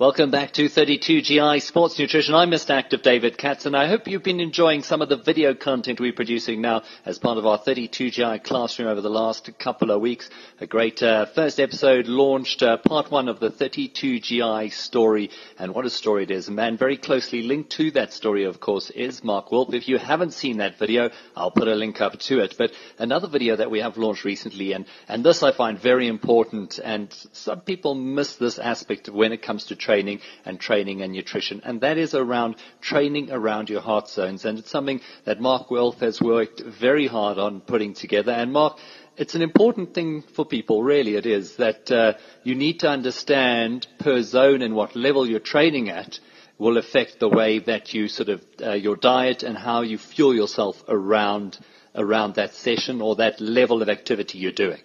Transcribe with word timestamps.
Welcome 0.00 0.30
back 0.30 0.52
to 0.52 0.66
32GI 0.66 1.60
Sports 1.60 1.98
Nutrition. 1.98 2.32
I'm 2.32 2.52
Mr. 2.52 2.70
Active 2.70 3.02
David 3.02 3.36
Katz 3.36 3.66
and 3.66 3.76
I 3.76 3.88
hope 3.88 4.06
you've 4.06 4.22
been 4.22 4.38
enjoying 4.38 4.84
some 4.84 5.02
of 5.02 5.08
the 5.08 5.16
video 5.16 5.54
content 5.54 5.98
we're 5.98 6.12
producing 6.12 6.60
now 6.60 6.84
as 7.04 7.18
part 7.18 7.36
of 7.36 7.44
our 7.44 7.58
32GI 7.58 8.44
classroom 8.44 8.86
over 8.86 9.00
the 9.00 9.10
last 9.10 9.50
couple 9.58 9.90
of 9.90 10.00
weeks. 10.00 10.30
A 10.60 10.68
great 10.68 11.02
uh, 11.02 11.26
first 11.26 11.58
episode 11.58 12.06
launched, 12.06 12.62
uh, 12.62 12.76
part 12.76 13.10
one 13.10 13.28
of 13.28 13.40
the 13.40 13.50
32GI 13.50 14.70
story 14.70 15.30
and 15.58 15.74
what 15.74 15.84
a 15.84 15.90
story 15.90 16.22
it 16.22 16.30
is. 16.30 16.46
A 16.46 16.52
man 16.52 16.76
very 16.76 16.96
closely 16.96 17.42
linked 17.42 17.70
to 17.70 17.90
that 17.90 18.12
story, 18.12 18.44
of 18.44 18.60
course, 18.60 18.90
is 18.90 19.24
Mark 19.24 19.50
Wolff. 19.50 19.74
If 19.74 19.88
you 19.88 19.98
haven't 19.98 20.32
seen 20.32 20.58
that 20.58 20.78
video, 20.78 21.10
I'll 21.34 21.50
put 21.50 21.66
a 21.66 21.74
link 21.74 22.00
up 22.00 22.16
to 22.20 22.38
it. 22.38 22.54
But 22.56 22.70
another 23.00 23.26
video 23.26 23.56
that 23.56 23.72
we 23.72 23.80
have 23.80 23.96
launched 23.96 24.24
recently 24.24 24.74
and, 24.74 24.86
and 25.08 25.24
this 25.24 25.42
I 25.42 25.50
find 25.50 25.76
very 25.76 26.06
important 26.06 26.78
and 26.78 27.12
some 27.32 27.62
people 27.62 27.96
miss 27.96 28.36
this 28.36 28.60
aspect 28.60 29.08
when 29.08 29.32
it 29.32 29.42
comes 29.42 29.64
to 29.64 29.87
training 29.88 30.20
and 30.44 30.60
training 30.60 31.00
and 31.00 31.14
nutrition. 31.14 31.62
And 31.64 31.80
that 31.80 31.96
is 31.96 32.14
around 32.14 32.56
training 32.82 33.30
around 33.32 33.70
your 33.70 33.80
heart 33.80 34.10
zones. 34.10 34.44
And 34.44 34.58
it's 34.58 34.70
something 34.70 35.00
that 35.24 35.40
Mark 35.40 35.70
Wolff 35.70 36.00
has 36.00 36.20
worked 36.20 36.60
very 36.60 37.06
hard 37.06 37.38
on 37.38 37.62
putting 37.62 37.94
together. 37.94 38.32
And 38.32 38.52
Mark, 38.52 38.76
it's 39.16 39.34
an 39.34 39.40
important 39.40 39.94
thing 39.94 40.24
for 40.34 40.44
people, 40.44 40.82
really 40.82 41.16
it 41.16 41.24
is, 41.24 41.56
that 41.56 41.90
uh, 41.90 42.12
you 42.44 42.54
need 42.54 42.80
to 42.80 42.88
understand 42.90 43.86
per 43.98 44.20
zone 44.20 44.60
and 44.60 44.74
what 44.74 44.94
level 44.94 45.26
you're 45.26 45.40
training 45.56 45.88
at 45.88 46.20
will 46.58 46.76
affect 46.76 47.18
the 47.18 47.28
way 47.40 47.58
that 47.60 47.94
you 47.94 48.08
sort 48.08 48.28
of, 48.28 48.44
uh, 48.62 48.72
your 48.72 48.96
diet 48.96 49.42
and 49.42 49.56
how 49.56 49.80
you 49.80 49.96
fuel 49.96 50.34
yourself 50.34 50.76
around, 50.88 51.58
around 51.94 52.34
that 52.34 52.52
session 52.52 53.00
or 53.00 53.16
that 53.16 53.40
level 53.40 53.80
of 53.80 53.88
activity 53.88 54.36
you're 54.36 54.52
doing. 54.66 54.82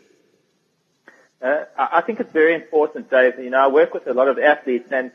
Uh, 1.43 1.65
I 1.77 1.99
think 2.01 2.21
it's 2.21 2.31
very 2.31 2.55
important, 2.55 3.09
Dave. 3.09 3.37
You 3.37 3.49
know, 3.49 3.65
I 3.65 3.67
work 3.67 3.93
with 3.93 4.07
a 4.07 4.13
lot 4.13 4.29
of 4.29 4.39
athletes, 4.39 4.87
and 4.91 5.11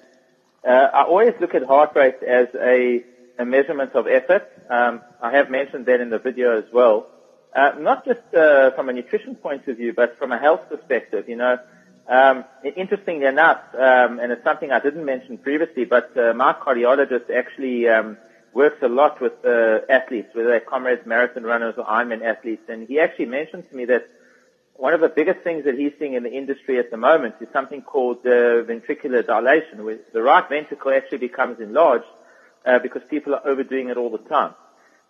uh, 0.62 0.88
I 0.92 1.04
always 1.04 1.32
look 1.40 1.54
at 1.54 1.64
heart 1.64 1.92
rate 1.96 2.22
as 2.22 2.48
a, 2.54 3.02
a 3.38 3.46
measurement 3.46 3.94
of 3.94 4.06
effort. 4.06 4.46
Um, 4.68 5.00
I 5.22 5.30
have 5.32 5.48
mentioned 5.48 5.86
that 5.86 6.00
in 6.00 6.10
the 6.10 6.18
video 6.18 6.58
as 6.58 6.64
well. 6.70 7.06
Uh, 7.56 7.72
not 7.78 8.04
just 8.04 8.20
uh, 8.34 8.72
from 8.72 8.90
a 8.90 8.92
nutrition 8.92 9.36
point 9.36 9.66
of 9.68 9.78
view, 9.78 9.94
but 9.94 10.18
from 10.18 10.32
a 10.32 10.38
health 10.38 10.68
perspective. 10.68 11.30
You 11.30 11.36
know, 11.36 11.58
um, 12.06 12.44
interestingly 12.76 13.24
enough, 13.24 13.62
um, 13.74 14.20
and 14.20 14.30
it's 14.30 14.44
something 14.44 14.70
I 14.70 14.80
didn't 14.80 15.06
mention 15.06 15.38
previously, 15.38 15.86
but 15.86 16.14
uh, 16.14 16.34
my 16.34 16.52
cardiologist 16.52 17.30
actually 17.34 17.88
um, 17.88 18.18
works 18.52 18.82
a 18.82 18.88
lot 18.88 19.18
with 19.22 19.32
uh, 19.46 19.78
athletes, 19.88 20.28
whether 20.34 20.50
they're 20.50 20.60
comrades, 20.60 21.06
marathon 21.06 21.44
runners, 21.44 21.76
or 21.78 21.86
Ironman 21.86 22.22
athletes, 22.22 22.68
and 22.68 22.86
he 22.86 23.00
actually 23.00 23.26
mentioned 23.26 23.66
to 23.70 23.74
me 23.74 23.86
that 23.86 24.06
one 24.78 24.94
of 24.94 25.00
the 25.00 25.08
biggest 25.08 25.40
things 25.40 25.64
that 25.64 25.76
he's 25.76 25.92
seeing 25.98 26.14
in 26.14 26.22
the 26.22 26.30
industry 26.30 26.78
at 26.78 26.92
the 26.92 26.96
moment 26.96 27.34
is 27.40 27.48
something 27.52 27.82
called 27.82 28.18
uh, 28.24 28.62
ventricular 28.62 29.26
dilation, 29.26 29.84
where 29.84 29.98
the 30.12 30.22
right 30.22 30.48
ventricle 30.48 30.92
actually 30.92 31.18
becomes 31.18 31.58
enlarged 31.58 32.06
uh, 32.64 32.78
because 32.78 33.02
people 33.10 33.34
are 33.34 33.44
overdoing 33.44 33.88
it 33.88 33.96
all 33.96 34.08
the 34.08 34.18
time. 34.18 34.54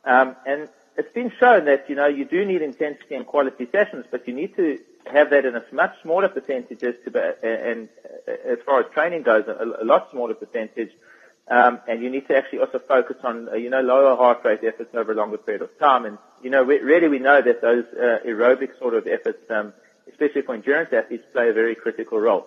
Um, 0.06 0.36
and 0.46 0.70
it's 0.96 1.12
been 1.12 1.30
shown 1.38 1.66
that 1.66 1.88
you 1.90 1.96
know 1.96 2.06
you 2.06 2.24
do 2.24 2.46
need 2.46 2.62
intensity 2.62 3.14
and 3.14 3.26
quality 3.26 3.68
sessions, 3.70 4.06
but 4.10 4.26
you 4.26 4.32
need 4.34 4.56
to 4.56 4.78
have 5.12 5.28
that 5.30 5.44
in 5.44 5.54
a 5.54 5.62
much 5.70 5.92
smaller 6.02 6.28
percentages 6.28 6.94
to 7.04 7.10
be, 7.10 7.20
and 7.42 7.90
uh, 8.26 8.32
as 8.52 8.58
far 8.64 8.80
as 8.80 8.86
training 8.94 9.22
goes, 9.22 9.44
a, 9.48 9.82
a 9.82 9.84
lot 9.84 10.10
smaller 10.10 10.34
percentage 10.34 10.92
um, 11.50 11.80
and 11.88 12.02
you 12.02 12.10
need 12.10 12.28
to 12.28 12.36
actually 12.36 12.60
also 12.60 12.78
focus 12.78 13.16
on, 13.24 13.48
uh, 13.48 13.54
you 13.54 13.70
know, 13.70 13.80
lower 13.80 14.16
heart 14.16 14.44
rate 14.44 14.60
efforts 14.64 14.94
over 14.94 15.12
a 15.12 15.14
longer 15.14 15.38
period 15.38 15.62
of 15.62 15.78
time. 15.78 16.04
And, 16.04 16.18
you 16.42 16.50
know, 16.50 16.64
we, 16.64 16.78
really 16.78 17.08
we 17.08 17.18
know 17.18 17.40
that 17.40 17.62
those 17.62 17.84
uh, 17.94 18.18
aerobic 18.26 18.78
sort 18.78 18.94
of 18.94 19.06
efforts, 19.06 19.38
um, 19.50 19.72
especially 20.10 20.42
for 20.42 20.54
endurance 20.54 20.92
athletes, 20.92 21.24
play 21.32 21.48
a 21.48 21.52
very 21.52 21.74
critical 21.74 22.20
role. 22.20 22.46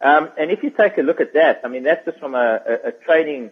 Um, 0.00 0.30
and 0.36 0.50
if 0.50 0.64
you 0.64 0.70
take 0.70 0.98
a 0.98 1.02
look 1.02 1.20
at 1.20 1.34
that, 1.34 1.60
I 1.64 1.68
mean, 1.68 1.84
that's 1.84 2.04
just 2.04 2.18
from 2.18 2.34
a, 2.34 2.60
a, 2.66 2.88
a 2.88 2.92
training 2.92 3.50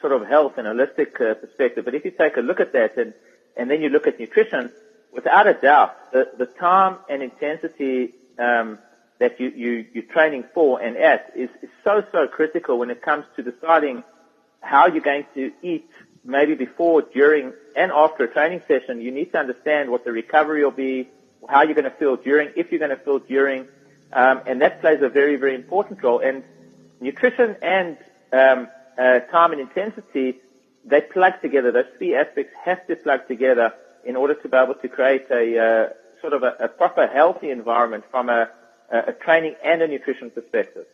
sort 0.00 0.12
of 0.12 0.26
health 0.26 0.54
and 0.56 0.66
holistic 0.66 1.20
uh, 1.20 1.34
perspective. 1.34 1.84
But 1.84 1.94
if 1.94 2.04
you 2.04 2.10
take 2.10 2.36
a 2.36 2.40
look 2.40 2.58
at 2.58 2.72
that 2.72 2.96
and, 2.96 3.14
and 3.56 3.70
then 3.70 3.80
you 3.80 3.90
look 3.90 4.08
at 4.08 4.18
nutrition, 4.18 4.72
without 5.12 5.46
a 5.46 5.54
doubt, 5.54 6.12
the, 6.12 6.28
the 6.36 6.46
time 6.46 6.98
and 7.08 7.22
intensity 7.22 8.14
um, 8.38 8.78
that 9.20 9.38
you, 9.38 9.52
you, 9.54 9.86
you're 9.92 10.04
training 10.04 10.44
for 10.54 10.80
and 10.80 10.96
at 10.96 11.32
is, 11.36 11.50
is 11.62 11.68
so, 11.84 12.02
so 12.10 12.26
critical 12.26 12.78
when 12.78 12.90
it 12.90 13.02
comes 13.02 13.24
to 13.36 13.42
deciding 13.42 14.02
how 14.60 14.86
you're 14.88 15.02
going 15.02 15.26
to 15.34 15.52
eat 15.62 15.88
maybe 16.24 16.54
before, 16.54 17.02
during, 17.02 17.52
and 17.76 17.92
after 17.92 18.24
a 18.24 18.32
training 18.32 18.62
session. 18.66 19.00
You 19.00 19.12
need 19.12 19.32
to 19.32 19.38
understand 19.38 19.90
what 19.90 20.04
the 20.04 20.12
recovery 20.12 20.64
will 20.64 20.70
be, 20.70 21.08
how 21.48 21.62
you're 21.62 21.74
going 21.74 21.90
to 21.90 21.96
feel 21.96 22.16
during, 22.16 22.50
if 22.56 22.72
you're 22.72 22.78
going 22.78 22.96
to 22.96 23.02
feel 23.04 23.18
during, 23.18 23.68
um, 24.12 24.40
and 24.46 24.60
that 24.62 24.80
plays 24.80 25.00
a 25.02 25.08
very, 25.08 25.36
very 25.36 25.54
important 25.54 26.02
role. 26.02 26.20
And 26.20 26.42
nutrition 27.00 27.56
and 27.62 27.96
um, 28.32 28.68
uh, 28.98 29.20
time 29.30 29.52
and 29.52 29.60
intensity, 29.60 30.40
they 30.84 31.00
plug 31.00 31.34
together. 31.42 31.72
Those 31.72 31.84
three 31.98 32.14
aspects 32.14 32.52
have 32.64 32.86
to 32.86 32.96
plug 32.96 33.28
together 33.28 33.74
in 34.04 34.16
order 34.16 34.34
to 34.34 34.48
be 34.48 34.56
able 34.56 34.74
to 34.74 34.88
create 34.88 35.26
a 35.30 35.58
uh, 35.58 35.88
sort 36.20 36.32
of 36.32 36.42
a, 36.42 36.64
a 36.64 36.68
proper 36.68 37.06
healthy 37.06 37.50
environment 37.50 38.04
from 38.10 38.28
a 38.28 38.50
a 38.90 39.12
training 39.12 39.54
and 39.64 39.82
a 39.82 39.88
nutrition 39.88 40.30
perspective. 40.30 40.86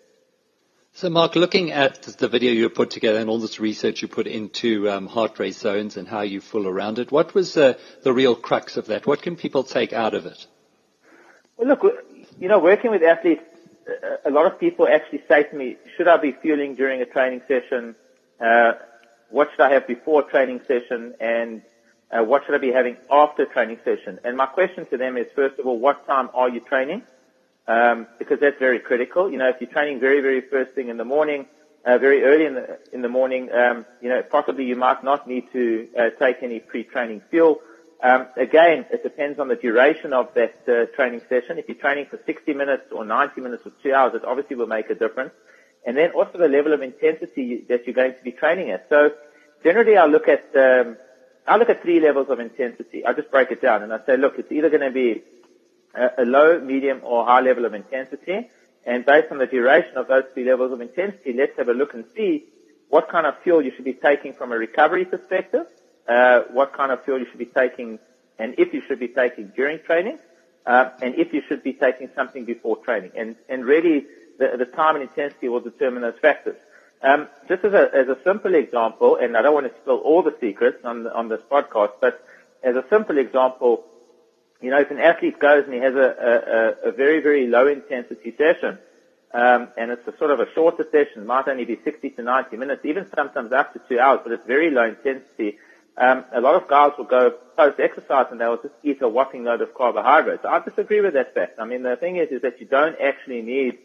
So, 0.92 1.10
Mark, 1.10 1.36
looking 1.36 1.72
at 1.72 2.02
the 2.04 2.28
video 2.28 2.52
you 2.52 2.70
put 2.70 2.90
together 2.90 3.18
and 3.18 3.28
all 3.28 3.38
this 3.38 3.60
research 3.60 4.00
you 4.00 4.08
put 4.08 4.26
into 4.26 4.88
um, 4.88 5.06
heart 5.06 5.38
rate 5.38 5.54
zones 5.54 5.98
and 5.98 6.08
how 6.08 6.22
you 6.22 6.40
fool 6.40 6.66
around 6.66 6.98
it, 6.98 7.12
what 7.12 7.34
was 7.34 7.56
uh, 7.56 7.74
the 8.02 8.14
real 8.14 8.34
crux 8.34 8.78
of 8.78 8.86
that? 8.86 9.06
What 9.06 9.20
can 9.20 9.36
people 9.36 9.62
take 9.62 9.92
out 9.92 10.14
of 10.14 10.24
it? 10.24 10.46
Well, 11.58 11.68
look, 11.68 11.82
you 12.38 12.48
know, 12.48 12.58
working 12.60 12.90
with 12.90 13.02
athletes, 13.02 13.42
a 14.24 14.30
lot 14.30 14.46
of 14.46 14.58
people 14.58 14.88
actually 14.88 15.22
say 15.28 15.42
to 15.42 15.54
me, 15.54 15.76
should 15.96 16.08
I 16.08 16.16
be 16.16 16.32
fueling 16.32 16.74
during 16.74 17.02
a 17.02 17.06
training 17.06 17.42
session? 17.46 17.94
Uh, 18.40 18.72
what 19.28 19.50
should 19.50 19.60
I 19.60 19.72
have 19.72 19.86
before 19.86 20.22
training 20.22 20.60
session? 20.66 21.14
And 21.20 21.62
uh, 22.10 22.24
what 22.24 22.44
should 22.46 22.54
I 22.54 22.58
be 22.58 22.72
having 22.72 22.96
after 23.10 23.44
training 23.44 23.80
session? 23.84 24.18
And 24.24 24.36
my 24.36 24.46
question 24.46 24.86
to 24.86 24.96
them 24.96 25.16
is, 25.16 25.26
first 25.34 25.58
of 25.58 25.66
all, 25.66 25.78
what 25.78 26.06
time 26.06 26.30
are 26.34 26.48
you 26.48 26.60
training? 26.60 27.02
Um, 27.68 28.06
because 28.18 28.40
that's 28.40 28.58
very 28.58 28.78
critical. 28.78 29.30
You 29.30 29.38
know, 29.38 29.48
if 29.48 29.56
you're 29.60 29.70
training 29.70 30.00
very, 30.00 30.20
very 30.20 30.40
first 30.40 30.72
thing 30.72 30.88
in 30.88 30.96
the 30.96 31.04
morning, 31.04 31.46
uh, 31.84 31.98
very 31.98 32.24
early 32.24 32.46
in 32.46 32.54
the 32.54 32.78
in 32.92 33.02
the 33.02 33.08
morning, 33.08 33.50
um, 33.52 33.86
you 34.00 34.08
know, 34.08 34.22
possibly 34.22 34.64
you 34.64 34.76
might 34.76 35.04
not 35.04 35.28
need 35.28 35.44
to 35.52 35.88
uh, 35.98 36.10
take 36.18 36.42
any 36.42 36.58
pre-training 36.58 37.22
fuel. 37.30 37.60
Um, 38.02 38.26
again, 38.36 38.86
it 38.90 39.02
depends 39.02 39.38
on 39.38 39.48
the 39.48 39.56
duration 39.56 40.12
of 40.12 40.34
that 40.34 40.54
uh, 40.68 40.94
training 40.94 41.22
session. 41.28 41.58
If 41.58 41.68
you're 41.68 41.78
training 41.78 42.06
for 42.10 42.20
60 42.26 42.54
minutes 42.54 42.84
or 42.92 43.04
90 43.04 43.40
minutes 43.40 43.62
or 43.64 43.72
two 43.82 43.94
hours, 43.94 44.14
it 44.14 44.24
obviously 44.24 44.56
will 44.56 44.66
make 44.66 44.90
a 44.90 44.94
difference. 44.94 45.32
And 45.86 45.96
then 45.96 46.10
also 46.10 46.36
the 46.38 46.48
level 46.48 46.72
of 46.72 46.82
intensity 46.82 47.64
that 47.68 47.86
you're 47.86 47.94
going 47.94 48.14
to 48.14 48.22
be 48.22 48.32
training 48.32 48.70
at. 48.70 48.86
So 48.90 49.12
generally, 49.62 49.96
I 49.96 50.06
look 50.06 50.28
at 50.28 50.44
um, 50.56 50.96
I 51.46 51.56
look 51.56 51.70
at 51.70 51.82
three 51.82 52.00
levels 52.00 52.28
of 52.28 52.40
intensity. 52.40 53.06
I 53.06 53.12
just 53.12 53.30
break 53.30 53.52
it 53.52 53.62
down 53.62 53.82
and 53.82 53.92
I 53.92 54.04
say, 54.04 54.16
look, 54.16 54.34
it's 54.38 54.50
either 54.50 54.68
going 54.68 54.82
to 54.82 54.90
be 54.90 55.22
a, 55.94 56.24
low, 56.24 56.60
medium, 56.60 57.00
or 57.02 57.24
high 57.24 57.40
level 57.40 57.64
of 57.64 57.74
intensity. 57.74 58.48
And 58.84 59.04
based 59.04 59.32
on 59.32 59.38
the 59.38 59.46
duration 59.46 59.96
of 59.96 60.08
those 60.08 60.24
three 60.34 60.44
levels 60.44 60.72
of 60.72 60.80
intensity, 60.80 61.32
let's 61.32 61.56
have 61.58 61.68
a 61.68 61.72
look 61.72 61.94
and 61.94 62.04
see 62.14 62.44
what 62.88 63.08
kind 63.08 63.26
of 63.26 63.34
fuel 63.42 63.62
you 63.62 63.72
should 63.74 63.84
be 63.84 63.94
taking 63.94 64.32
from 64.32 64.52
a 64.52 64.56
recovery 64.56 65.04
perspective, 65.04 65.66
uh, 66.08 66.42
what 66.52 66.72
kind 66.72 66.92
of 66.92 67.04
fuel 67.04 67.18
you 67.18 67.26
should 67.26 67.38
be 67.38 67.46
taking, 67.46 67.98
and 68.38 68.54
if 68.58 68.72
you 68.72 68.82
should 68.86 69.00
be 69.00 69.08
taking 69.08 69.48
during 69.56 69.80
training, 69.80 70.18
uh, 70.66 70.90
and 71.02 71.14
if 71.16 71.32
you 71.32 71.42
should 71.48 71.62
be 71.62 71.72
taking 71.72 72.08
something 72.14 72.44
before 72.44 72.76
training. 72.78 73.10
And, 73.16 73.36
and 73.48 73.64
really, 73.64 74.06
the, 74.38 74.56
the 74.58 74.66
time 74.66 74.96
and 74.96 75.02
intensity 75.02 75.48
will 75.48 75.60
determine 75.60 76.02
those 76.02 76.18
factors. 76.20 76.56
Um, 77.02 77.28
just 77.48 77.64
as 77.64 77.72
a, 77.72 77.90
as 77.94 78.08
a 78.08 78.18
simple 78.24 78.54
example, 78.54 79.16
and 79.16 79.36
I 79.36 79.42
don't 79.42 79.54
want 79.54 79.66
to 79.66 79.80
spill 79.82 79.98
all 79.98 80.22
the 80.22 80.34
secrets 80.40 80.84
on, 80.84 81.06
on 81.08 81.28
this 81.28 81.42
podcast, 81.50 81.92
but 82.00 82.24
as 82.62 82.74
a 82.74 82.84
simple 82.88 83.18
example, 83.18 83.84
you 84.66 84.72
know, 84.72 84.80
if 84.80 84.90
an 84.90 84.98
athlete 84.98 85.38
goes 85.38 85.62
and 85.64 85.74
he 85.74 85.78
has 85.78 85.94
a, 85.94 86.76
a, 86.84 86.88
a 86.88 86.92
very, 86.92 87.20
very 87.20 87.46
low 87.46 87.68
intensity 87.68 88.34
session, 88.36 88.78
um, 89.32 89.68
and 89.78 89.92
it's 89.92 90.04
a 90.08 90.16
sort 90.18 90.32
of 90.32 90.40
a 90.40 90.52
shorter 90.54 90.84
session, 90.90 91.22
it 91.22 91.26
might 91.26 91.46
only 91.46 91.64
be 91.64 91.78
60 91.84 92.10
to 92.10 92.22
90 92.22 92.56
minutes, 92.56 92.84
even 92.84 93.06
sometimes 93.14 93.52
up 93.52 93.72
to 93.74 93.80
two 93.88 94.00
hours, 94.00 94.18
but 94.24 94.32
it's 94.32 94.44
very 94.44 94.72
low 94.72 94.82
intensity. 94.82 95.58
Um, 95.96 96.24
a 96.34 96.40
lot 96.40 96.60
of 96.60 96.66
guys 96.66 96.90
will 96.98 97.04
go 97.04 97.30
post 97.56 97.78
exercise 97.78 98.26
and 98.32 98.40
they 98.40 98.48
will 98.48 98.56
just 98.60 98.74
eat 98.82 99.00
a 99.02 99.08
whopping 99.08 99.44
load 99.44 99.60
of 99.60 99.72
carbohydrates. 99.72 100.44
I 100.44 100.58
disagree 100.58 101.00
with 101.00 101.14
that 101.14 101.32
fact. 101.32 101.60
I 101.60 101.64
mean, 101.64 101.84
the 101.84 101.94
thing 101.94 102.16
is, 102.16 102.30
is 102.30 102.42
that 102.42 102.60
you 102.60 102.66
don't 102.66 103.00
actually 103.00 103.42
need 103.42 103.78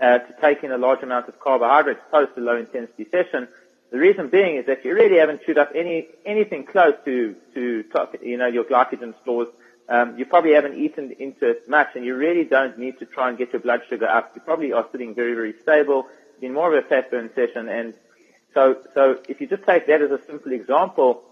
uh, 0.00 0.18
to 0.18 0.34
take 0.40 0.64
in 0.64 0.72
a 0.72 0.78
large 0.78 1.04
amount 1.04 1.28
of 1.28 1.38
carbohydrates 1.38 2.00
post 2.10 2.32
a 2.36 2.40
low 2.40 2.56
intensity 2.56 3.06
session. 3.08 3.46
The 3.92 3.98
reason 3.98 4.30
being 4.30 4.56
is 4.56 4.66
that 4.66 4.84
you 4.84 4.94
really 4.94 5.18
haven't 5.18 5.44
chewed 5.44 5.58
up 5.58 5.70
any 5.76 6.08
anything 6.26 6.64
close 6.64 6.94
to 7.04 7.36
to 7.54 7.84
you 8.20 8.36
know 8.36 8.48
your 8.48 8.64
glycogen 8.64 9.14
stores. 9.22 9.46
Um, 9.88 10.18
you 10.18 10.24
probably 10.24 10.52
haven't 10.52 10.78
eaten 10.78 11.12
into 11.18 11.50
it 11.50 11.68
much, 11.68 11.88
and 11.94 12.04
you 12.04 12.16
really 12.16 12.44
don't 12.44 12.78
need 12.78 12.98
to 13.00 13.06
try 13.06 13.28
and 13.28 13.36
get 13.36 13.52
your 13.52 13.60
blood 13.60 13.82
sugar 13.88 14.08
up. 14.08 14.32
You 14.34 14.40
probably 14.40 14.72
are 14.72 14.86
sitting 14.90 15.14
very 15.14 15.34
very 15.34 15.54
stable. 15.62 16.06
In 16.40 16.52
more 16.52 16.76
of 16.76 16.84
a 16.84 16.88
fat 16.88 17.10
burn 17.10 17.30
session, 17.34 17.68
and 17.68 17.94
so 18.54 18.78
so 18.94 19.18
if 19.28 19.40
you 19.40 19.46
just 19.46 19.64
take 19.64 19.86
that 19.86 20.02
as 20.02 20.10
a 20.10 20.20
simple 20.26 20.52
example, 20.52 21.22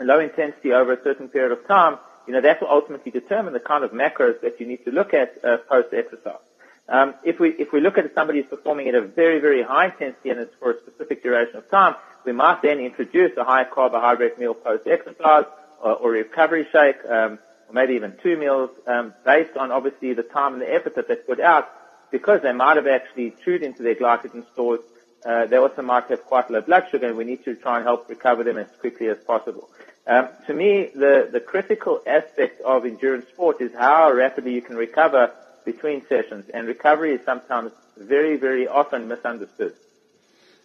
low 0.00 0.20
intensity 0.20 0.72
over 0.72 0.92
a 0.92 1.02
certain 1.02 1.28
period 1.28 1.52
of 1.52 1.66
time, 1.66 1.98
you 2.26 2.32
know 2.34 2.40
that 2.40 2.60
will 2.60 2.68
ultimately 2.70 3.10
determine 3.10 3.52
the 3.52 3.60
kind 3.60 3.84
of 3.84 3.90
macros 3.92 4.40
that 4.42 4.60
you 4.60 4.66
need 4.66 4.84
to 4.84 4.90
look 4.90 5.14
at 5.14 5.42
uh, 5.42 5.56
post 5.68 5.88
exercise. 5.92 6.44
Um, 6.88 7.14
if 7.24 7.40
we 7.40 7.50
if 7.50 7.72
we 7.72 7.80
look 7.80 7.98
at 7.98 8.14
somebody 8.14 8.40
who's 8.40 8.50
performing 8.50 8.88
at 8.88 8.94
a 8.94 9.02
very 9.02 9.40
very 9.40 9.62
high 9.62 9.86
intensity 9.86 10.30
and 10.30 10.40
it's 10.40 10.54
for 10.58 10.72
a 10.72 10.78
specific 10.78 11.22
duration 11.22 11.56
of 11.56 11.70
time, 11.70 11.96
we 12.24 12.32
might 12.32 12.62
then 12.62 12.78
introduce 12.78 13.36
a 13.36 13.44
high 13.44 13.64
carbohydrate 13.64 14.38
meal 14.38 14.54
post 14.54 14.86
exercise 14.86 15.44
or, 15.82 15.92
or 15.92 16.10
recovery 16.10 16.66
shake, 16.72 16.96
um, 17.08 17.38
or 17.68 17.74
maybe 17.74 17.94
even 17.94 18.14
two 18.22 18.36
meals, 18.36 18.70
um, 18.86 19.14
based 19.24 19.56
on 19.56 19.70
obviously 19.70 20.14
the 20.14 20.22
time 20.22 20.54
and 20.54 20.62
the 20.62 20.72
effort 20.72 20.94
that 20.96 21.06
they 21.08 21.16
put 21.16 21.40
out, 21.40 21.68
because 22.10 22.40
they 22.42 22.52
might 22.52 22.76
have 22.76 22.86
actually 22.86 23.34
chewed 23.44 23.62
into 23.62 23.82
their 23.82 23.94
glycogen 23.94 24.44
stores. 24.52 24.80
Uh, 25.24 25.46
they 25.46 25.56
also 25.56 25.82
might 25.82 26.04
have 26.08 26.24
quite 26.24 26.50
low 26.50 26.60
blood 26.60 26.84
sugar, 26.90 27.08
and 27.08 27.16
we 27.16 27.24
need 27.24 27.44
to 27.44 27.54
try 27.56 27.76
and 27.76 27.84
help 27.84 28.08
recover 28.08 28.44
them 28.44 28.56
as 28.56 28.68
quickly 28.80 29.08
as 29.08 29.18
possible. 29.26 29.68
Um, 30.06 30.28
to 30.46 30.54
me, 30.54 30.88
the, 30.94 31.28
the 31.30 31.40
critical 31.40 32.00
aspect 32.06 32.60
of 32.62 32.86
endurance 32.86 33.26
sport 33.28 33.60
is 33.60 33.72
how 33.74 34.10
rapidly 34.12 34.52
you 34.52 34.62
can 34.62 34.76
recover 34.76 35.30
between 35.64 36.06
sessions, 36.08 36.46
and 36.54 36.66
recovery 36.66 37.14
is 37.14 37.20
sometimes 37.24 37.72
very, 37.98 38.36
very 38.36 38.66
often 38.66 39.08
misunderstood. 39.08 39.74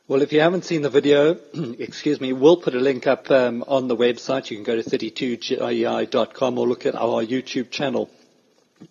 Well, 0.06 0.22
if 0.22 0.34
you 0.34 0.42
haven't 0.42 0.66
seen 0.66 0.82
the 0.82 0.90
video, 0.90 1.38
excuse 1.80 2.20
me, 2.20 2.34
we'll 2.34 2.58
put 2.58 2.76
a 2.76 2.80
link 2.80 3.08
up 3.08 3.32
um, 3.32 3.64
on 3.70 3.88
the 3.88 3.96
website. 3.96 4.52
You 4.52 4.58
can 4.58 4.66
go 4.66 4.76
to 4.76 4.84
32gi.com 4.84 6.58
or 6.58 6.68
look 6.68 6.86
at 6.86 6.94
our 6.94 7.24
YouTube 7.24 7.72
channel. 7.72 8.10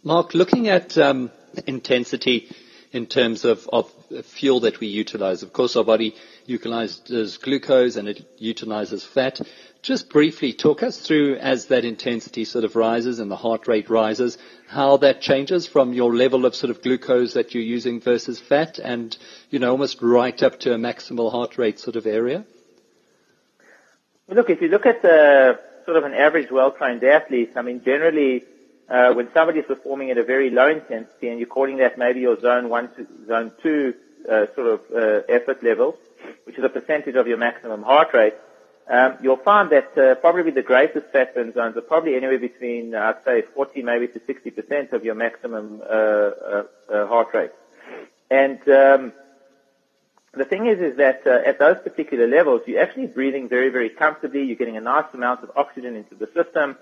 Mark, 0.02 0.32
looking 0.32 0.68
at 0.68 0.96
um, 0.96 1.30
intensity 1.66 2.48
in 2.92 3.04
terms 3.04 3.44
of, 3.44 3.68
of 3.70 3.90
fuel 4.24 4.60
that 4.60 4.80
we 4.80 4.86
utilize, 4.86 5.42
of 5.42 5.52
course, 5.52 5.76
our 5.76 5.84
body 5.84 6.14
utilizes 6.46 7.36
glucose 7.36 7.96
and 7.96 8.08
it 8.08 8.26
utilizes 8.38 9.04
fat. 9.04 9.38
Just 9.82 10.10
briefly 10.10 10.52
talk 10.52 10.84
us 10.84 10.96
through 11.00 11.38
as 11.38 11.66
that 11.66 11.84
intensity 11.84 12.44
sort 12.44 12.64
of 12.64 12.76
rises 12.76 13.18
and 13.18 13.28
the 13.28 13.36
heart 13.36 13.66
rate 13.66 13.90
rises, 13.90 14.38
how 14.68 14.98
that 14.98 15.20
changes 15.20 15.66
from 15.66 15.92
your 15.92 16.14
level 16.14 16.46
of 16.46 16.54
sort 16.54 16.70
of 16.70 16.82
glucose 16.82 17.34
that 17.34 17.52
you're 17.52 17.64
using 17.64 18.00
versus 18.00 18.38
fat 18.38 18.78
and, 18.78 19.16
you 19.50 19.58
know, 19.58 19.72
almost 19.72 20.00
right 20.00 20.40
up 20.40 20.60
to 20.60 20.72
a 20.72 20.76
maximal 20.76 21.32
heart 21.32 21.58
rate 21.58 21.80
sort 21.80 21.96
of 21.96 22.06
area? 22.06 22.44
Look, 24.28 24.50
if 24.50 24.62
you 24.62 24.68
look 24.68 24.86
at 24.86 25.02
the 25.02 25.58
sort 25.84 25.96
of 25.96 26.04
an 26.04 26.14
average 26.14 26.52
well-trained 26.52 27.02
athlete, 27.02 27.50
I 27.56 27.62
mean, 27.62 27.82
generally, 27.84 28.44
uh, 28.88 29.12
when 29.14 29.32
somebody 29.34 29.58
is 29.58 29.66
performing 29.66 30.12
at 30.12 30.16
a 30.16 30.22
very 30.22 30.50
low 30.50 30.68
intensity 30.68 31.26
and 31.28 31.40
you're 31.40 31.48
calling 31.48 31.78
that 31.78 31.98
maybe 31.98 32.20
your 32.20 32.38
zone 32.38 32.68
one 32.68 32.88
to 32.94 33.26
zone 33.26 33.50
two 33.60 33.94
uh, 34.30 34.46
sort 34.54 34.68
of 34.68 34.80
uh, 34.94 35.22
effort 35.28 35.64
level, 35.64 35.96
which 36.44 36.56
is 36.56 36.62
a 36.62 36.68
percentage 36.68 37.16
of 37.16 37.26
your 37.26 37.36
maximum 37.36 37.82
heart 37.82 38.14
rate, 38.14 38.34
um, 38.88 39.16
you'll 39.22 39.36
find 39.36 39.70
that 39.70 39.96
uh, 39.96 40.14
probably 40.16 40.50
the 40.50 40.62
greatest 40.62 41.06
fat 41.12 41.34
burn 41.34 41.52
zones 41.52 41.76
are 41.76 41.82
probably 41.82 42.16
anywhere 42.16 42.38
between, 42.38 42.94
uh, 42.94 43.14
I'd 43.16 43.24
say, 43.24 43.42
40 43.42 43.82
maybe 43.82 44.08
to 44.08 44.18
60% 44.20 44.92
of 44.92 45.04
your 45.04 45.14
maximum 45.14 45.80
uh, 45.82 45.84
uh, 45.84 46.62
uh, 46.90 47.06
heart 47.06 47.28
rate. 47.32 47.52
And 48.30 48.58
um, 48.68 49.12
the 50.34 50.44
thing 50.44 50.66
is, 50.66 50.80
is 50.80 50.96
that 50.96 51.26
at 51.26 51.58
those 51.58 51.76
particular 51.82 52.26
levels, 52.26 52.62
you're 52.66 52.82
actually 52.82 53.06
breathing 53.06 53.48
very, 53.48 53.68
very 53.68 53.90
comfortably. 53.90 54.42
You're 54.42 54.56
getting 54.56 54.76
a 54.76 54.80
nice 54.80 55.12
amount 55.14 55.42
of 55.42 55.52
oxygen 55.54 55.94
into 55.94 56.14
the 56.14 56.26
system. 56.34 56.76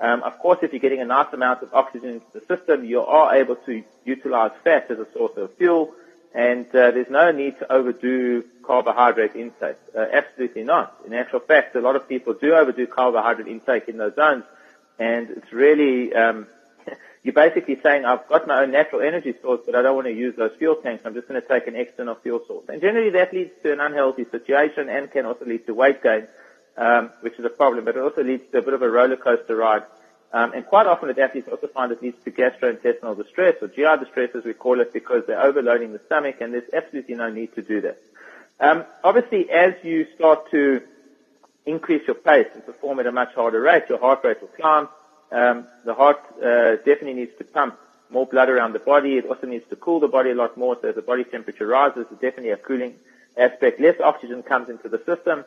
Um, 0.00 0.22
of 0.24 0.38
course, 0.40 0.58
if 0.62 0.72
you're 0.72 0.80
getting 0.80 1.02
a 1.02 1.06
nice 1.06 1.32
amount 1.32 1.62
of 1.62 1.72
oxygen 1.72 2.10
into 2.10 2.26
the 2.32 2.40
system, 2.56 2.84
you 2.84 3.00
are 3.00 3.36
able 3.36 3.56
to 3.56 3.84
utilize 4.04 4.50
fat 4.64 4.90
as 4.90 4.98
a 4.98 5.06
source 5.12 5.36
of 5.36 5.54
fuel 5.56 5.94
and 6.34 6.66
uh, 6.66 6.90
there's 6.90 7.10
no 7.10 7.30
need 7.30 7.58
to 7.60 7.72
overdo 7.72 8.42
carbohydrate 8.64 9.36
intake. 9.36 9.76
Uh, 9.96 10.04
absolutely 10.12 10.64
not. 10.64 10.96
In 11.06 11.14
actual 11.14 11.38
fact, 11.38 11.76
a 11.76 11.80
lot 11.80 11.94
of 11.94 12.08
people 12.08 12.34
do 12.34 12.54
overdo 12.54 12.86
carbohydrate 12.88 13.46
intake 13.46 13.88
in 13.88 13.98
those 13.98 14.16
zones, 14.16 14.42
and 14.98 15.30
it's 15.30 15.52
really 15.52 16.12
um, 16.12 16.48
you're 17.22 17.34
basically 17.34 17.78
saying, 17.80 18.04
I've 18.04 18.26
got 18.28 18.48
my 18.48 18.62
own 18.62 18.72
natural 18.72 19.00
energy 19.00 19.34
source, 19.40 19.60
but 19.64 19.76
I 19.76 19.82
don't 19.82 19.94
want 19.94 20.08
to 20.08 20.12
use 20.12 20.34
those 20.36 20.50
fuel 20.58 20.74
tanks. 20.74 21.04
I'm 21.06 21.14
just 21.14 21.28
going 21.28 21.40
to 21.40 21.46
take 21.46 21.68
an 21.68 21.76
external 21.76 22.16
fuel 22.16 22.42
source, 22.48 22.64
and 22.68 22.80
generally 22.80 23.10
that 23.10 23.32
leads 23.32 23.52
to 23.62 23.72
an 23.72 23.80
unhealthy 23.80 24.24
situation 24.30 24.88
and 24.88 25.10
can 25.12 25.26
also 25.26 25.44
lead 25.44 25.66
to 25.66 25.74
weight 25.74 26.02
gain, 26.02 26.26
um, 26.76 27.10
which 27.20 27.38
is 27.38 27.44
a 27.44 27.50
problem. 27.50 27.84
But 27.84 27.96
it 27.96 28.02
also 28.02 28.24
leads 28.24 28.42
to 28.50 28.58
a 28.58 28.62
bit 28.62 28.74
of 28.74 28.82
a 28.82 28.90
roller 28.90 29.16
coaster 29.16 29.54
ride 29.54 29.84
um, 30.34 30.52
and 30.52 30.66
quite 30.66 30.88
often 30.88 31.06
with 31.06 31.18
athletes 31.20 31.46
also 31.48 31.68
find 31.68 31.92
it 31.92 32.02
leads 32.02 32.16
to 32.24 32.32
gastrointestinal 32.32 33.16
distress 33.16 33.54
or 33.62 33.68
GI 33.68 34.04
distress 34.04 34.30
as 34.34 34.42
we 34.44 34.52
call 34.52 34.80
it 34.80 34.92
because 34.92 35.22
they're 35.28 35.40
overloading 35.40 35.92
the 35.92 36.00
stomach 36.06 36.38
and 36.40 36.52
there's 36.52 36.68
absolutely 36.72 37.14
no 37.14 37.30
need 37.30 37.54
to 37.54 37.62
do 37.62 37.80
that. 37.82 37.98
Um, 38.58 38.84
obviously 39.04 39.48
as 39.48 39.74
you 39.84 40.08
start 40.16 40.50
to 40.50 40.82
increase 41.64 42.04
your 42.08 42.16
pace 42.16 42.48
and 42.52 42.66
perform 42.66 42.98
at 42.98 43.06
a 43.06 43.12
much 43.12 43.32
harder 43.34 43.60
rate, 43.60 43.84
your 43.88 44.00
heart 44.00 44.24
rate 44.24 44.40
will 44.40 44.48
climb. 44.48 44.88
Um, 45.30 45.68
the 45.84 45.94
heart 45.94 46.18
uh, 46.38 46.76
definitely 46.78 47.14
needs 47.14 47.38
to 47.38 47.44
pump 47.44 47.78
more 48.10 48.26
blood 48.26 48.48
around 48.48 48.72
the 48.72 48.80
body. 48.80 49.18
It 49.18 49.26
also 49.26 49.46
needs 49.46 49.68
to 49.70 49.76
cool 49.76 50.00
the 50.00 50.08
body 50.08 50.30
a 50.30 50.34
lot 50.34 50.56
more. 50.56 50.76
So 50.82 50.88
as 50.88 50.96
the 50.96 51.02
body 51.02 51.22
temperature 51.22 51.66
rises, 51.68 52.06
there's 52.10 52.20
definitely 52.20 52.50
a 52.50 52.56
cooling 52.56 52.96
aspect. 53.36 53.80
Less 53.80 54.00
oxygen 54.00 54.42
comes 54.42 54.68
into 54.68 54.88
the 54.88 54.98
system 55.06 55.44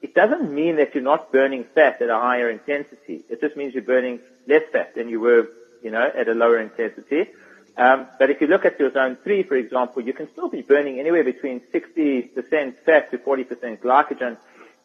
it 0.00 0.14
doesn't 0.14 0.52
mean 0.52 0.76
that 0.76 0.94
you're 0.94 1.02
not 1.02 1.32
burning 1.32 1.64
fat 1.74 2.00
at 2.00 2.08
a 2.08 2.18
higher 2.18 2.50
intensity. 2.50 3.24
It 3.28 3.40
just 3.40 3.56
means 3.56 3.74
you're 3.74 3.82
burning 3.82 4.20
less 4.46 4.62
fat 4.70 4.94
than 4.94 5.08
you 5.08 5.20
were, 5.20 5.48
you 5.82 5.90
know, 5.90 6.10
at 6.14 6.28
a 6.28 6.34
lower 6.34 6.58
intensity. 6.58 7.26
Um, 7.76 8.06
but 8.18 8.30
if 8.30 8.40
you 8.40 8.46
look 8.48 8.64
at 8.64 8.78
your 8.78 8.92
zone 8.92 9.16
three, 9.22 9.42
for 9.42 9.56
example, 9.56 10.02
you 10.02 10.12
can 10.12 10.30
still 10.32 10.48
be 10.48 10.62
burning 10.62 10.98
anywhere 10.98 11.24
between 11.24 11.60
60% 11.72 12.74
fat 12.84 13.10
to 13.10 13.18
40% 13.18 13.78
glycogen. 13.78 14.36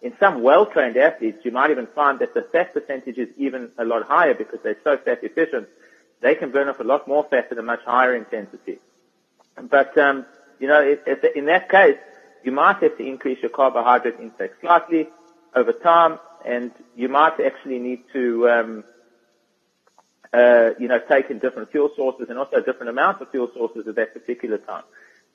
In 0.01 0.13
some 0.19 0.43
well-trained 0.43 0.97
athletes, 0.97 1.45
you 1.45 1.51
might 1.51 1.71
even 1.71 1.87
find 1.87 2.19
that 2.19 2.33
the 2.33 2.41
fat 2.41 2.73
percentage 2.73 3.17
is 3.17 3.29
even 3.37 3.71
a 3.77 3.85
lot 3.85 4.03
higher 4.03 4.33
because 4.33 4.59
they're 4.63 4.77
so 4.83 4.97
fat 4.97 5.23
efficient. 5.23 5.67
They 6.21 6.35
can 6.35 6.51
burn 6.51 6.69
off 6.69 6.79
a 6.79 6.83
lot 6.83 7.07
more 7.07 7.23
fat 7.23 7.47
at 7.51 7.57
a 7.57 7.63
much 7.63 7.81
higher 7.83 8.15
intensity. 8.15 8.79
But, 9.61 9.97
um, 9.97 10.25
you 10.59 10.67
know, 10.67 10.97
in 11.35 11.45
that 11.45 11.69
case, 11.69 11.97
you 12.43 12.51
might 12.51 12.77
have 12.83 12.97
to 12.97 13.05
increase 13.05 13.39
your 13.41 13.49
carbohydrate 13.49 14.19
intake 14.19 14.51
slightly 14.61 15.07
over 15.55 15.71
time, 15.71 16.19
and 16.45 16.71
you 16.95 17.09
might 17.09 17.39
actually 17.39 17.79
need 17.79 18.03
to, 18.11 18.49
um, 18.49 18.83
uh, 20.33 20.71
you 20.79 20.87
know, 20.87 20.99
take 21.07 21.29
in 21.29 21.39
different 21.39 21.71
fuel 21.71 21.89
sources 21.95 22.29
and 22.29 22.37
also 22.37 22.59
different 22.61 22.89
amounts 22.89 23.21
of 23.21 23.29
fuel 23.31 23.49
sources 23.53 23.87
at 23.87 23.95
that 23.95 24.13
particular 24.13 24.57
time. 24.57 24.83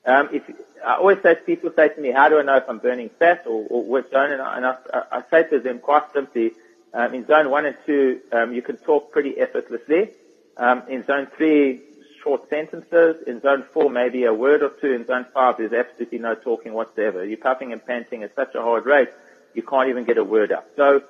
Um, 0.05 0.29
if 0.33 0.43
I 0.85 0.97
always 0.97 1.19
say, 1.23 1.35
people 1.35 1.71
say 1.75 1.89
to 1.89 2.01
me, 2.01 2.11
"How 2.11 2.29
do 2.29 2.39
I 2.39 2.43
know 2.43 2.57
if 2.57 2.69
I'm 2.69 2.79
burning 2.79 3.11
fat 3.19 3.45
or, 3.47 3.67
or 3.69 3.85
which 3.85 4.11
zone?" 4.11 4.33
And 4.33 4.41
I, 4.41 4.57
and 4.57 4.67
I, 4.67 4.77
I 5.13 5.23
say 5.31 5.49
to 5.51 5.61
them 5.61 5.81
quite 5.81 6.05
simply, 6.13 6.53
um, 6.95 7.15
in 7.15 7.27
zone 7.27 7.51
one 7.51 7.67
and 7.67 7.77
two, 7.85 8.21
um, 8.33 8.53
you 8.53 8.63
can 8.63 8.77
talk 8.77 9.13
pretty 9.13 9.39
effortlessly. 9.39 10.11
Um, 10.57 10.83
in 10.89 11.05
zone 11.05 11.29
three, 11.37 11.83
short 12.23 12.49
sentences. 12.49 13.17
In 13.27 13.41
zone 13.41 13.65
four, 13.73 13.91
maybe 13.91 14.25
a 14.25 14.35
word 14.35 14.63
or 14.63 14.71
two. 14.81 14.93
In 14.93 15.07
zone 15.07 15.27
five, 15.33 15.57
there's 15.59 15.73
absolutely 15.73 16.19
no 16.19 16.35
talking 16.35 16.73
whatsoever. 16.73 17.25
You're 17.25 17.39
puffing 17.39 17.73
and 17.73 17.85
panting 17.85 18.23
at 18.23 18.35
such 18.35 18.55
a 18.55 18.63
hard 18.63 18.87
rate, 18.87 19.09
you 19.55 19.63
can't 19.63 19.89
even 19.89 20.05
get 20.05 20.19
a 20.19 20.25
word 20.25 20.53
out. 20.53 20.67
So 20.77 21.03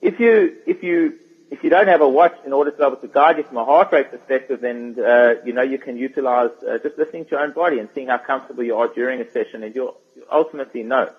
if 0.00 0.20
you, 0.20 0.56
if 0.66 0.82
you, 0.82 1.18
if 1.50 1.62
you 1.62 1.70
don't 1.70 1.88
have 1.88 2.00
a 2.00 2.08
watch 2.08 2.34
in 2.44 2.52
order 2.52 2.70
to 2.70 2.76
be 2.76 2.82
able 2.82 2.96
to 2.96 3.08
guide 3.08 3.38
you 3.38 3.44
from 3.44 3.58
a 3.58 3.64
heart 3.64 3.92
rate 3.92 4.10
perspective, 4.10 4.60
then, 4.60 4.96
uh, 4.98 5.34
you 5.44 5.52
know, 5.52 5.62
you 5.62 5.78
can 5.78 5.96
utilize 5.96 6.50
uh, 6.68 6.78
just 6.82 6.98
listening 6.98 7.24
to 7.26 7.32
your 7.32 7.40
own 7.40 7.52
body 7.52 7.78
and 7.78 7.88
seeing 7.94 8.08
how 8.08 8.18
comfortable 8.18 8.64
you 8.64 8.76
are 8.76 8.88
during 8.88 9.20
a 9.20 9.30
session 9.30 9.62
and 9.62 9.74
you'll, 9.74 9.96
you'll 10.16 10.26
ultimately 10.30 10.82
know, 10.82 11.10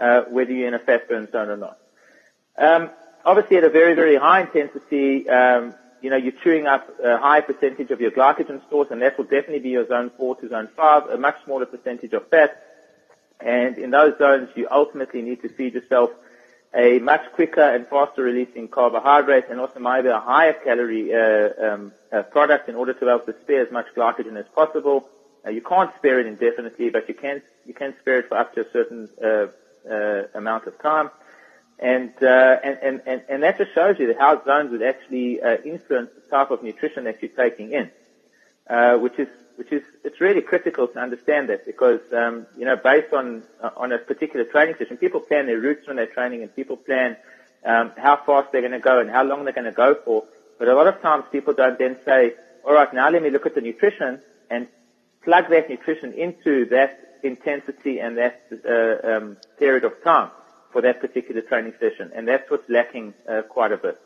uh, 0.00 0.22
whether 0.28 0.52
you're 0.52 0.68
in 0.68 0.74
a 0.74 0.78
fat 0.78 1.08
burn 1.08 1.30
zone 1.30 1.48
or 1.48 1.56
not. 1.56 1.78
Um, 2.56 2.90
obviously 3.24 3.56
at 3.56 3.64
a 3.64 3.70
very, 3.70 3.94
very 3.94 4.16
high 4.16 4.42
intensity, 4.42 5.28
um, 5.28 5.74
you 6.00 6.10
know, 6.10 6.16
you're 6.16 6.32
chewing 6.44 6.66
up 6.66 6.88
a 7.02 7.18
high 7.18 7.40
percentage 7.40 7.90
of 7.90 8.00
your 8.00 8.10
glycogen 8.10 8.64
stores, 8.66 8.88
and 8.90 9.02
that 9.02 9.18
will 9.18 9.24
definitely 9.24 9.60
be 9.60 9.70
your 9.70 9.86
zone 9.86 10.10
4 10.16 10.36
to 10.36 10.48
zone 10.48 10.68
5, 10.76 11.10
a 11.10 11.18
much 11.18 11.36
smaller 11.44 11.66
percentage 11.66 12.12
of 12.12 12.28
fat. 12.28 12.62
And 13.40 13.78
in 13.78 13.90
those 13.90 14.18
zones, 14.18 14.48
you 14.54 14.68
ultimately 14.70 15.22
need 15.22 15.42
to 15.42 15.48
feed 15.48 15.74
yourself 15.74 16.10
a 16.74 16.98
much 16.98 17.22
quicker 17.34 17.62
and 17.62 17.86
faster 17.86 18.22
releasing 18.22 18.68
carbohydrate 18.68 19.44
and 19.50 19.58
also 19.58 19.80
maybe 19.80 20.08
a 20.08 20.20
higher 20.20 20.52
calorie 20.52 21.14
uh, 21.14 21.66
um, 21.66 21.92
uh, 22.12 22.22
product 22.22 22.68
in 22.68 22.74
order 22.74 22.92
to 22.92 23.00
be 23.00 23.06
able 23.06 23.20
to 23.20 23.34
spare 23.42 23.64
as 23.64 23.72
much 23.72 23.86
glycogen 23.96 24.36
as 24.38 24.46
possible. 24.54 25.08
Uh, 25.46 25.50
you 25.50 25.62
can't 25.62 25.90
spare 25.96 26.20
it 26.20 26.26
indefinitely, 26.26 26.90
but 26.90 27.08
you 27.08 27.14
can 27.14 27.40
you 27.64 27.72
can 27.72 27.94
spare 28.00 28.18
it 28.18 28.28
for 28.28 28.36
up 28.36 28.54
to 28.54 28.60
a 28.60 28.70
certain 28.72 29.08
uh, 29.22 29.46
uh, 29.90 30.24
amount 30.34 30.66
of 30.66 30.78
time. 30.82 31.10
And, 31.80 32.12
uh, 32.20 32.56
and, 32.64 32.78
and, 32.82 33.02
and, 33.06 33.22
and 33.28 33.42
that 33.44 33.58
just 33.58 33.72
shows 33.72 34.00
you 34.00 34.12
how 34.18 34.42
zones 34.44 34.72
would 34.72 34.82
actually 34.82 35.40
uh, 35.40 35.58
influence 35.64 36.10
the 36.14 36.22
type 36.28 36.50
of 36.50 36.62
nutrition 36.62 37.04
that 37.04 37.22
you're 37.22 37.30
taking 37.30 37.72
in, 37.72 37.90
uh, 38.68 38.96
which 38.96 39.18
is 39.18 39.28
which 39.54 39.72
is 39.72 39.82
it's 40.04 40.20
really 40.20 40.40
critical 40.40 40.86
to 40.86 41.00
understand 41.00 41.48
that 41.48 41.66
because 41.66 42.00
um, 42.12 42.46
you 42.56 42.64
know 42.64 42.76
based 42.76 43.12
on 43.12 43.42
uh, 43.60 43.70
on 43.76 43.92
a 43.92 43.98
particular 43.98 44.44
training 44.44 44.76
session, 44.78 44.96
people 44.96 45.20
plan 45.20 45.46
their 45.46 45.58
routes 45.58 45.86
when 45.86 45.96
they're 45.96 46.06
training, 46.06 46.42
and 46.42 46.54
people 46.54 46.76
plan 46.76 47.16
um, 47.64 47.92
how 47.96 48.16
fast 48.24 48.52
they're 48.52 48.60
going 48.60 48.72
to 48.72 48.78
go 48.78 49.00
and 49.00 49.10
how 49.10 49.24
long 49.24 49.44
they're 49.44 49.52
going 49.52 49.64
to 49.64 49.72
go 49.72 49.96
for. 50.04 50.24
But 50.58 50.68
a 50.68 50.74
lot 50.74 50.86
of 50.86 51.00
times 51.00 51.24
people 51.30 51.54
don't 51.54 51.78
then 51.78 51.96
say, 52.04 52.34
all 52.64 52.72
right, 52.72 52.92
now 52.92 53.10
let 53.10 53.22
me 53.22 53.30
look 53.30 53.46
at 53.46 53.54
the 53.54 53.60
nutrition 53.60 54.20
and 54.50 54.68
plug 55.22 55.48
that 55.50 55.68
nutrition 55.68 56.12
into 56.12 56.66
that 56.66 56.98
intensity 57.22 57.98
and 57.98 58.16
that 58.18 58.40
uh, 58.52 59.16
um, 59.16 59.36
period 59.58 59.84
of 59.84 59.92
time 60.02 60.30
for 60.72 60.82
that 60.82 61.00
particular 61.00 61.40
training 61.42 61.74
session, 61.80 62.10
and 62.14 62.28
that's 62.28 62.48
what's 62.50 62.68
lacking 62.68 63.14
uh, 63.28 63.42
quite 63.48 63.72
a 63.72 63.76
bit. 63.76 63.98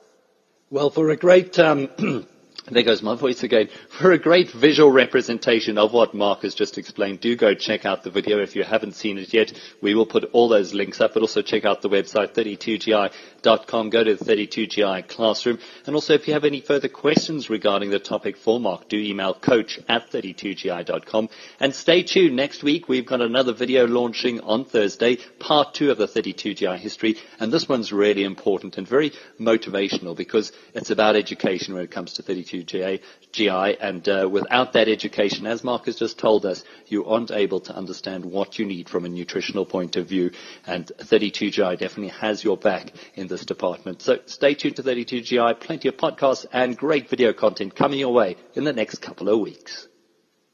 Well, 0.70 0.90
for 0.90 1.10
a 1.10 1.16
great 1.16 1.58
um, 1.58 1.90
There 2.70 2.84
goes 2.84 3.02
my 3.02 3.16
voice 3.16 3.42
again. 3.42 3.70
For 3.88 4.12
a 4.12 4.18
great 4.18 4.48
visual 4.52 4.92
representation 4.92 5.78
of 5.78 5.92
what 5.92 6.14
Mark 6.14 6.42
has 6.42 6.54
just 6.54 6.78
explained, 6.78 7.18
do 7.20 7.34
go 7.34 7.54
check 7.54 7.84
out 7.84 8.04
the 8.04 8.10
video 8.10 8.38
if 8.38 8.54
you 8.54 8.62
haven't 8.62 8.94
seen 8.94 9.18
it 9.18 9.34
yet. 9.34 9.52
We 9.80 9.96
will 9.96 10.06
put 10.06 10.30
all 10.32 10.48
those 10.48 10.72
links 10.72 11.00
up, 11.00 11.14
but 11.14 11.22
also 11.22 11.42
check 11.42 11.64
out 11.64 11.82
the 11.82 11.88
website 11.88 12.34
32gi.com. 12.34 13.90
Go 13.90 14.04
to 14.04 14.14
the 14.14 14.24
32gi 14.24 15.08
classroom. 15.08 15.58
And 15.86 15.96
also 15.96 16.14
if 16.14 16.28
you 16.28 16.34
have 16.34 16.44
any 16.44 16.60
further 16.60 16.86
questions 16.86 17.50
regarding 17.50 17.90
the 17.90 17.98
topic 17.98 18.36
for 18.36 18.60
Mark, 18.60 18.88
do 18.88 18.96
email 18.96 19.34
coach 19.34 19.80
at 19.88 20.12
32gi.com. 20.12 21.30
And 21.58 21.74
stay 21.74 22.04
tuned. 22.04 22.36
Next 22.36 22.62
week 22.62 22.88
we've 22.88 23.06
got 23.06 23.20
another 23.20 23.54
video 23.54 23.88
launching 23.88 24.38
on 24.40 24.66
Thursday, 24.66 25.16
part 25.40 25.74
two 25.74 25.90
of 25.90 25.98
the 25.98 26.06
32gi 26.06 26.78
history. 26.78 27.16
And 27.40 27.52
this 27.52 27.68
one's 27.68 27.92
really 27.92 28.22
important 28.22 28.78
and 28.78 28.86
very 28.86 29.12
motivational 29.40 30.16
because 30.16 30.52
it's 30.74 30.90
about 30.90 31.16
education 31.16 31.74
when 31.74 31.82
it 31.82 31.90
comes 31.90 32.12
to 32.14 32.22
32 32.22 32.51
GI, 32.60 33.78
and 33.80 34.08
uh, 34.08 34.28
without 34.30 34.74
that 34.74 34.88
education, 34.88 35.46
as 35.46 35.64
Mark 35.64 35.86
has 35.86 35.96
just 35.96 36.18
told 36.18 36.44
us, 36.44 36.64
you 36.86 37.06
aren't 37.06 37.30
able 37.30 37.60
to 37.60 37.74
understand 37.74 38.24
what 38.24 38.58
you 38.58 38.66
need 38.66 38.88
from 38.88 39.04
a 39.04 39.08
nutritional 39.08 39.64
point 39.64 39.96
of 39.96 40.06
view. 40.06 40.30
And 40.66 40.86
32GI 40.86 41.78
definitely 41.78 42.12
has 42.20 42.44
your 42.44 42.56
back 42.56 42.92
in 43.14 43.28
this 43.28 43.46
department. 43.46 44.02
So 44.02 44.18
stay 44.26 44.54
tuned 44.54 44.76
to 44.76 44.82
32GI. 44.82 45.60
Plenty 45.60 45.88
of 45.88 45.96
podcasts 45.96 46.46
and 46.52 46.76
great 46.76 47.08
video 47.08 47.32
content 47.32 47.74
coming 47.74 47.98
your 47.98 48.12
way 48.12 48.36
in 48.54 48.64
the 48.64 48.72
next 48.72 48.98
couple 49.00 49.28
of 49.28 49.40
weeks. 49.40 49.88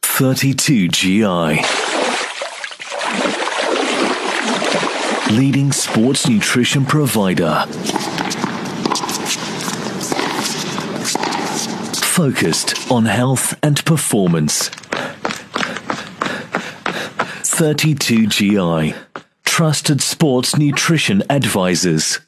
32GI. 0.02 1.64
Leading 5.37 5.73
sports 5.73 6.26
nutrition 6.28 6.87
provider. 6.87 7.67
Focused 12.18 12.90
on 12.90 13.04
health 13.04 13.56
and 13.62 13.84
performance. 13.84 14.70
32GI, 17.44 18.96
trusted 19.44 20.02
sports 20.02 20.58
nutrition 20.58 21.22
advisors. 21.30 22.18